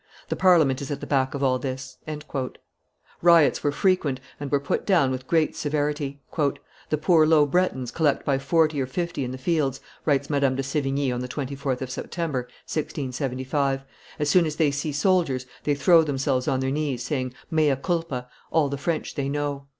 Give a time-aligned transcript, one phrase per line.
[0.29, 1.99] The Parliament is at the back of all this."
[3.21, 6.23] Riots were frequent, and were put down with great severity.
[6.89, 10.63] "The poor Low Bretons collect by forty or fifty in the fields," writes Madame de
[10.63, 13.83] Sevigne on the 24th of September, 1675:
[14.17, 18.27] "as soon as they see soldiers, they throw themselves on their knees, saying, Mea culpa!
[18.49, 19.67] all the French they know..